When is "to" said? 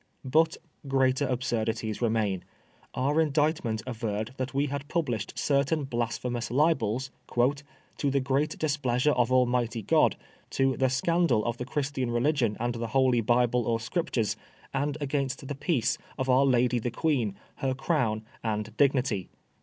7.35-8.09, 10.57-10.75